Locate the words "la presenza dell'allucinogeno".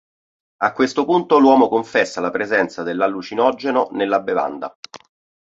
2.21-3.89